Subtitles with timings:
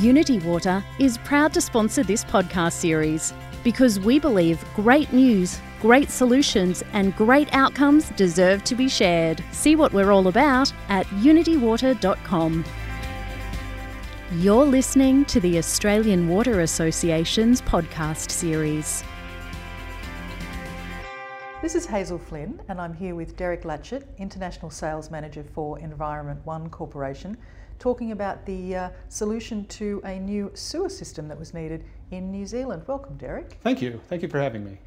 [0.00, 3.32] Unitywater is proud to sponsor this podcast series
[3.64, 9.42] because we believe great news, great solutions, and great outcomes deserve to be shared.
[9.52, 12.64] See what we're all about at unitywater.com.
[14.32, 19.02] You're listening to the Australian Water Association's podcast series.
[21.62, 26.44] This is Hazel Flynn, and I'm here with Derek Lachut, International Sales Manager for Environment
[26.44, 27.38] One Corporation,
[27.78, 32.46] talking about the uh, solution to a new sewer system that was needed in New
[32.46, 32.82] Zealand.
[32.86, 33.58] Welcome, Derek.
[33.62, 34.00] Thank you.
[34.08, 34.78] Thank you for having me.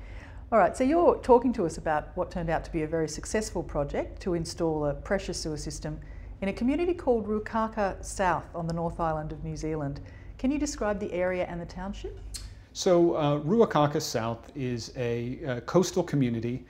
[0.52, 3.07] All right, so you're talking to us about what turned out to be a very
[3.07, 5.99] successful project to install a pressure sewer system
[6.41, 9.99] in a community called Ruakaka South on the North Island of New Zealand.
[10.39, 12.17] Can you describe the area and the township?
[12.73, 16.66] So, uh, Ruakaka South is a, uh, coastal community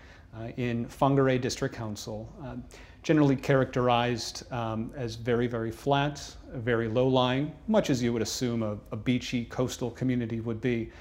[0.58, 2.56] in Whangarei District Council, uh,
[3.04, 8.64] generally characterized um, as very, very flat, very low lying, much as you would assume
[8.64, 10.92] a, a beachy coastal community would be.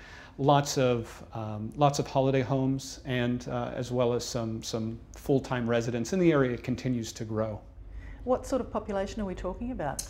[0.40, 5.40] Lots of, um, lots of holiday homes, and uh, as well as some, some full
[5.40, 7.60] time residents, and the area continues to grow.
[8.22, 10.04] What sort of population are we talking about?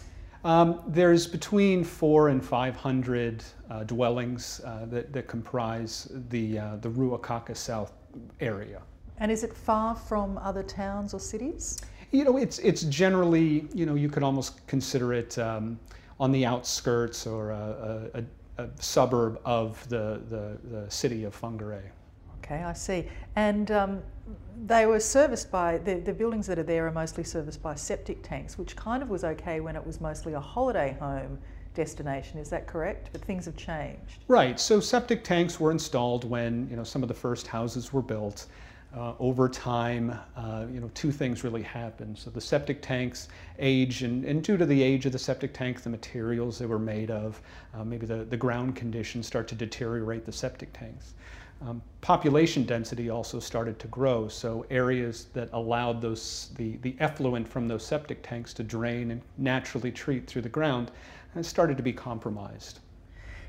[0.44, 6.90] Um, there's between four and 500 uh, dwellings uh, that, that, comprise the, uh, the
[6.90, 7.92] Ruakaka South
[8.40, 8.82] area.
[9.20, 11.80] And is it far from other towns or cities?
[12.10, 15.78] You know, it's, it's generally, you know, you could almost consider it um,
[16.18, 21.82] on the outskirts or a, a, a suburb of the, the, the, city of Whangarei.
[22.42, 23.06] Okay, I see.
[23.36, 24.02] And um,
[24.64, 28.22] they were serviced by, the, the buildings that are there are mostly serviced by septic
[28.22, 31.38] tanks, which kind of was okay when it was mostly a holiday home
[31.74, 32.38] destination.
[32.38, 33.10] Is that correct?
[33.12, 34.24] But things have changed.
[34.28, 34.58] Right.
[34.58, 38.46] So septic tanks were installed when you know some of the first houses were built.
[38.96, 42.16] Uh, over time, uh, you know, two things really happened.
[42.16, 45.82] So the septic tanks age, and, and, due to the age of the septic tank,
[45.82, 47.42] the materials they were made of,
[47.74, 51.12] uh, maybe the, the ground conditions start to deteriorate the septic tanks.
[51.60, 57.46] Um, population density also started to grow, so areas that allowed those, the, the effluent
[57.46, 60.92] from those septic tanks to drain and naturally treat through the ground
[61.42, 62.80] started to be compromised.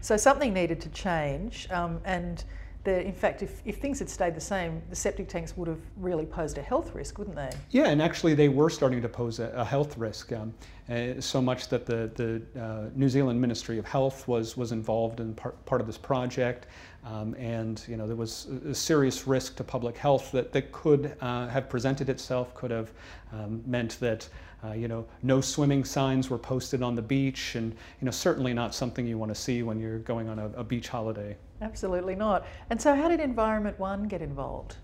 [0.01, 2.43] So something needed to change, um, and
[2.83, 5.81] the, in fact, if, if things had stayed the same, the septic tanks would have
[5.97, 7.49] really posed a health risk, wouldn't they?
[7.71, 10.53] Yeah, and actually they were starting to pose a, a health risk, um,
[10.89, 15.19] uh, so much that the, the uh, New Zealand Ministry of Health was, was involved
[15.19, 16.67] in part, part of this project.
[17.05, 21.15] Um, and you know there was a serious risk to public health that, that could
[21.21, 22.91] uh, have presented itself, could have
[23.31, 24.27] um, meant that
[24.65, 28.53] uh, you know no swimming signs were posted on the beach, and you know certainly
[28.53, 31.37] not something you want to see when you're going on a, a beach holiday.
[31.61, 32.45] Absolutely not.
[32.69, 34.75] And so, how did Environment One get involved?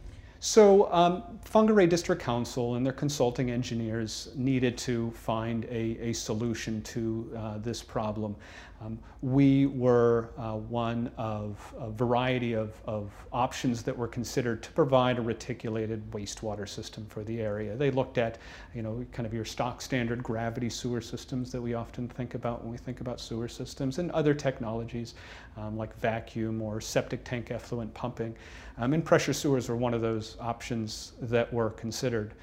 [0.46, 6.84] So um, Whangarei District Council and their consulting engineers needed to find a, a solution
[6.84, 8.36] to uh, this problem.
[8.82, 14.72] Um, we were uh, one of a variety of, of, options that were considered to
[14.72, 17.76] provide a reticulated wastewater system for the area.
[17.76, 18.38] They looked at,
[18.74, 22.64] you know, kind of your stock standard gravity sewer systems that we often think about
[22.64, 25.16] when we think about sewer systems and other technologies
[25.58, 28.36] um, like vacuum or septic tank effluent pumping.
[28.78, 32.34] Um, and pressure sewers were one of those options that were considered.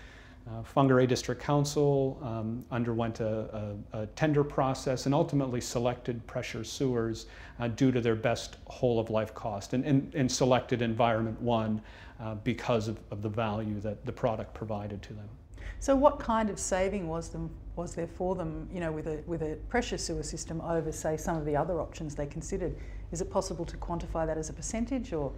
[0.49, 6.65] Uh, Whangarei District Council um, underwent a, a, a, tender process and ultimately selected pressure
[6.65, 7.27] sewers
[7.61, 11.81] uh, due to their best whole of life cost and, and, and selected Environment One
[12.19, 15.29] uh, because of, of, the value that the product provided to them.
[15.79, 19.23] So what kind of saving was, them, was there for them, you know, with a,
[19.27, 22.77] with a pressure sewer system over, say, some of the other options they considered?
[23.13, 25.33] Is it possible to quantify that as a percentage or?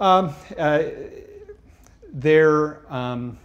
[0.00, 0.82] Um, uh,
[2.12, 3.38] there, um,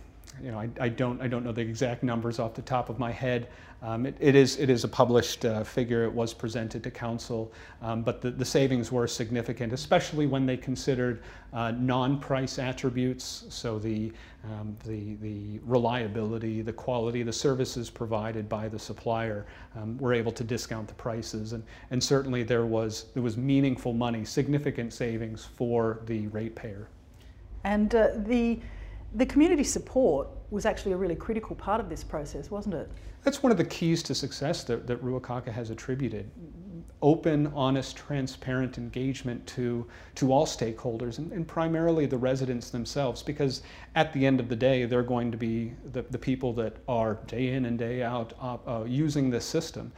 [0.44, 3.00] you know, I, I, don't, I don't know the exact numbers off the top of
[3.00, 3.48] my head.
[3.82, 6.04] Um, it, it, is, it is a published uh, figure.
[6.04, 7.52] It was presented to council,
[7.82, 11.22] um, but the, the savings were significant, especially when they considered
[11.54, 14.12] uh, non-price attributes, so the,
[14.44, 19.46] um, the, the reliability, the quality, the services provided by the supplier.
[19.78, 23.94] Um, were able to discount the prices, and, and certainly there was, there was meaningful
[23.94, 26.90] money, significant savings for the ratepayer.
[27.64, 28.60] And uh, the
[29.14, 32.90] the community support was actually a really critical part of this process, wasn't it?
[33.24, 36.30] That's one of the keys to success that, that Ruakaka has attributed.
[37.02, 43.62] Open, honest, transparent engagement to, to all stakeholders and, and, primarily the residents themselves, because
[43.96, 47.16] at the end of the day, they're going to be the, the people that are
[47.28, 49.92] day in and day out uh, uh, using this system.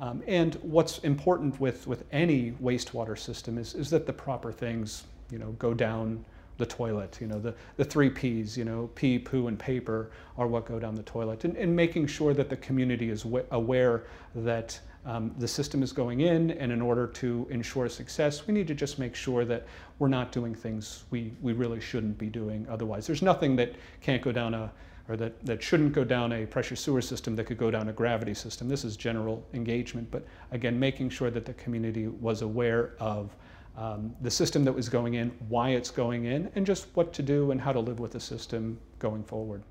[0.00, 5.04] Um, and what's important with, with any wastewater system is, is that the proper things
[5.30, 6.24] you know, go down
[6.58, 7.18] the toilet.
[7.20, 10.78] You know, the, the three P's, you know, pee, poo, and paper are what go
[10.78, 11.44] down the toilet.
[11.44, 16.20] And, and making sure that the community is aware that um, the system is going
[16.20, 19.66] in, and in order to ensure success, we need to just make sure that
[19.98, 23.06] we're not doing things we, we really shouldn't be doing otherwise.
[23.06, 23.72] There's nothing that
[24.02, 24.70] can't go down a,
[25.08, 27.92] or that, that shouldn't go down a pressure sewer system that could go down a
[27.92, 28.68] gravity system.
[28.68, 33.34] This is general engagement, but again, making sure that the community was aware of
[33.78, 37.22] um, the system that was going in, why it's going in, and just what to
[37.22, 39.62] do and how to live with the system going forward.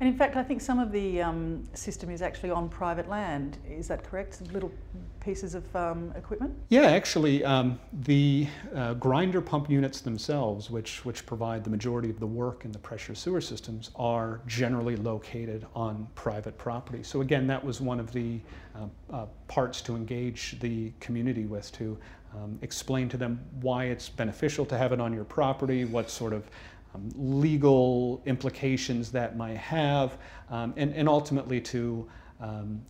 [0.00, 3.58] And in fact, I think some of the um, system is actually on private land.
[3.68, 4.36] Is that correct?
[4.36, 4.72] Some little
[5.20, 6.54] pieces of um, equipment?
[6.70, 12.18] Yeah, actually, um, the uh, grinder pump units themselves, which, which provide the majority of
[12.18, 17.02] the work in the pressure sewer systems, are generally located on private property.
[17.02, 18.40] So again, that was one of the
[18.74, 21.98] uh, uh, parts to engage the community with, to
[22.34, 26.32] um, explain to them why it's beneficial to have it on your property, what sort
[26.32, 26.48] of
[26.94, 30.18] um, legal implications that might have,
[30.50, 32.08] um, and, and ultimately to
[32.40, 32.80] um,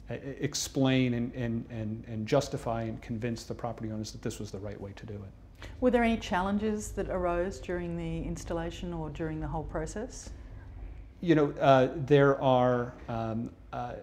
[0.41, 4.59] explain and, and, and, and justify and convince the property owners that this was the
[4.59, 5.69] right way to do it.
[5.81, 10.31] Were there any challenges that arose during the installation or during the whole process?
[11.21, 13.95] You know, uh, there are um, uh,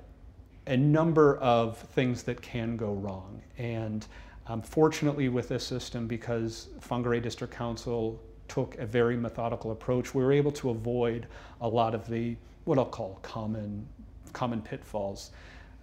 [0.67, 3.41] a number of things that can go wrong.
[3.57, 4.05] And
[4.49, 10.23] um, fortunately, with this system, because Whangarei District Council took a very methodical approach, we
[10.23, 11.27] were able to avoid
[11.61, 13.87] a lot of the what I'll call common
[14.33, 15.31] common pitfalls.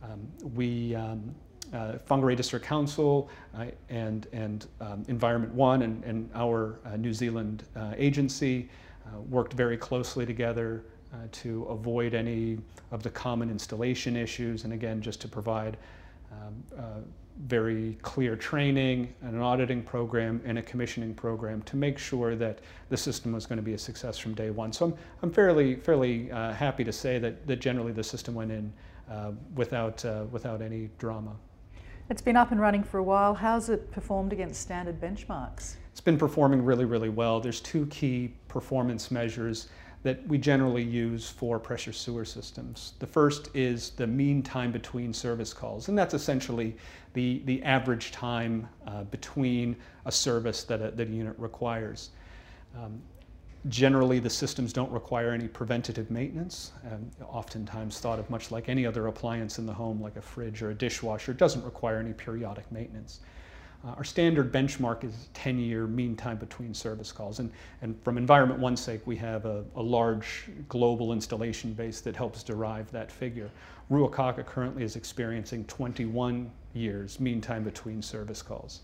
[0.02, 1.34] Um, we um,
[1.72, 7.12] uh, Whangarei District Council uh, and, and um, Environment One and, and our uh, New
[7.12, 8.68] Zealand uh, agency
[9.06, 12.58] uh, worked very closely together uh, to avoid any
[12.90, 15.76] of the common installation issues and again just to provide
[16.32, 17.04] um,
[17.46, 22.60] very clear training, and an auditing program, and a commissioning program to make sure that
[22.90, 24.72] the system was going to be a success from day one.
[24.72, 28.52] So I'm, I'm fairly, fairly uh, happy to say that, that generally the system went
[28.52, 28.72] in
[29.10, 31.32] uh, without, uh, without any drama.
[32.10, 33.34] It's been up and running for a while.
[33.34, 35.76] How's it performed against standard benchmarks?
[35.90, 37.40] It's been performing really, really well.
[37.40, 39.68] There's two key performance measures
[40.04, 42.92] that we generally use for pressure sewer systems.
[42.98, 46.76] The first is the mean time between service calls, and that's essentially
[47.14, 49.74] the, the average time uh, between
[50.04, 52.10] a service that a, that a unit requires.
[52.76, 53.00] Um,
[53.68, 56.72] generally, the systems don't require any preventative maintenance.
[56.92, 60.60] Um, oftentimes thought of much like any other appliance in the home, like a fridge
[60.60, 63.20] or a dishwasher, doesn't require any periodic maintenance.
[63.84, 67.38] Uh, our standard benchmark is 10 year mean time between service calls.
[67.38, 67.50] And,
[67.82, 72.42] and from Environment One's sake, we have a, a large global installation base that helps
[72.42, 73.50] derive that figure.
[73.90, 78.80] Ruakaka currently is experiencing 21 years mean time between service calls.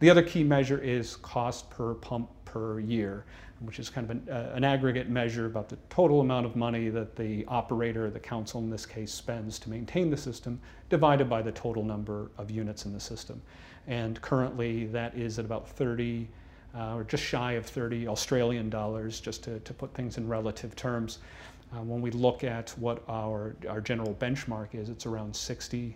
[0.00, 3.24] The other key measure is cost per pump per year,
[3.60, 6.90] which is kind of an, uh, an, aggregate measure about the total amount of money
[6.90, 10.60] that the operator, the council in this case, spends to maintain the system,
[10.90, 13.40] divided by the total number of units in the system
[13.86, 16.28] and currently that is at about 30
[16.76, 20.74] uh, or just shy of 30 Australian dollars, just to, to put things in relative
[20.74, 21.18] terms.
[21.72, 25.94] Uh, when we look at what our, our general benchmark is, it's around $60.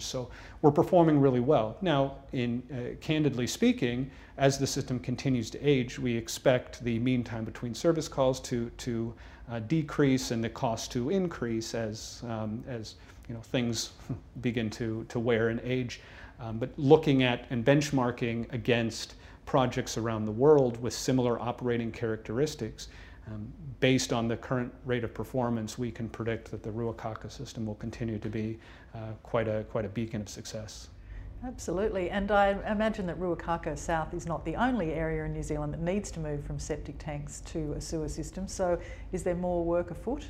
[0.00, 0.30] So
[0.62, 1.76] we're performing really well.
[1.82, 7.22] Now, in uh, candidly speaking, as the system continues to age, we expect the mean
[7.22, 9.12] time between service calls to, to
[9.50, 12.94] uh, decrease and the cost to increase as, um, as
[13.28, 13.90] you know, things
[14.40, 16.00] begin to, to wear and age.
[16.40, 22.88] Um, but looking at and benchmarking against projects around the world with similar operating characteristics,
[23.26, 27.66] um, based on the current rate of performance, we can predict that the Ruakaka system
[27.66, 28.58] will continue to be
[28.94, 30.88] uh, quite, a, quite a beacon of success.
[31.44, 35.72] Absolutely, and I imagine that Ruakaka South is not the only area in New Zealand
[35.72, 38.46] that needs to move from septic tanks to a sewer system.
[38.46, 38.78] So,
[39.12, 40.26] is there more work afoot?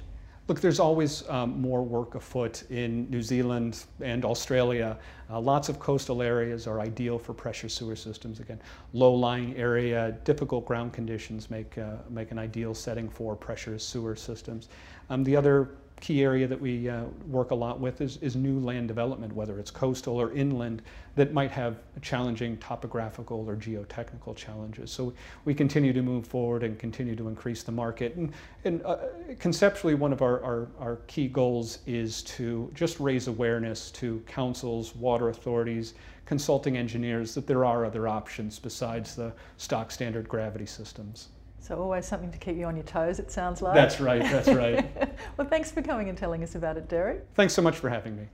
[0.50, 4.98] Look, there's always um, more work afoot in New Zealand and Australia.
[5.30, 8.40] Uh, lots of coastal areas are ideal for pressure sewer systems.
[8.40, 8.60] Again,
[8.92, 14.66] low-lying area, difficult ground conditions make, uh, make an ideal setting for pressure sewer systems.
[15.08, 18.58] Um, the other key area that we uh, work a lot with is, is new
[18.58, 20.82] land development, whether it's coastal or inland,
[21.16, 24.90] that might have challenging topographical or geotechnical challenges.
[24.90, 25.12] So
[25.44, 28.16] we continue to move forward and continue to increase the market.
[28.16, 28.32] And,
[28.64, 28.98] and uh,
[29.38, 34.94] conceptually, one of our, our, our, key goals is to just raise awareness to councils,
[34.94, 41.28] water authorities, consulting engineers that there are other options besides the stock standard gravity systems.
[41.60, 43.74] So always something to keep you on your toes, it sounds like.
[43.74, 44.88] That's right, that's right.
[45.36, 47.26] well, thanks for coming and telling us about it, Derek.
[47.34, 48.28] Thanks so much for having me.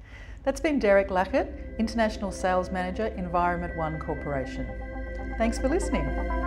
[0.44, 4.66] That's been Derek Lachut, International Sales Manager, Environment One Corporation.
[5.38, 6.45] Thanks for listening.